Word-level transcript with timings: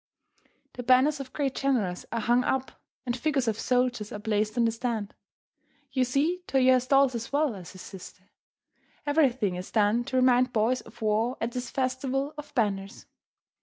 The 0.73 0.81
banners 0.81 1.19
of 1.19 1.31
great 1.31 1.53
generals 1.53 2.07
are 2.11 2.21
hung 2.21 2.43
up, 2.43 2.71
and 3.05 3.15
figures 3.15 3.47
of 3.47 3.59
soldiers 3.59 4.11
are 4.11 4.17
placed 4.17 4.57
on 4.57 4.65
the 4.65 4.71
stand. 4.71 5.13
You 5.91 6.05
see 6.05 6.41
Toyo 6.47 6.73
has 6.73 6.87
dolls 6.87 7.13
as 7.13 7.31
well 7.31 7.53
as 7.53 7.73
his 7.73 7.83
sister. 7.83 8.31
Everything 9.05 9.57
is 9.57 9.69
done 9.69 10.03
to 10.05 10.15
remind 10.15 10.53
boys 10.53 10.81
of 10.81 11.03
war 11.03 11.37
at 11.39 11.51
this 11.51 11.69
Festival 11.69 12.33
of 12.35 12.51
Banners. 12.55 13.05